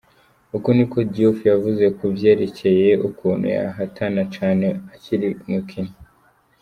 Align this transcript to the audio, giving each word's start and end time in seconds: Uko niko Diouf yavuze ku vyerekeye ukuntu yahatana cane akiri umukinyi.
Uko 0.57 0.67
niko 0.75 0.97
Diouf 1.11 1.39
yavuze 1.51 1.85
ku 1.97 2.05
vyerekeye 2.15 2.89
ukuntu 3.07 3.45
yahatana 3.57 4.21
cane 4.35 4.67
akiri 4.93 5.27
umukinyi. 5.45 5.93